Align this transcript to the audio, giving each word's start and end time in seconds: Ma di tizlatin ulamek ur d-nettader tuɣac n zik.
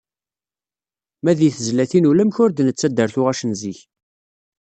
Ma 1.23 1.31
di 1.37 1.49
tizlatin 1.55 2.09
ulamek 2.09 2.37
ur 2.43 2.51
d-nettader 2.51 3.09
tuɣac 3.13 3.41
n 3.49 3.51
zik. 3.61 3.79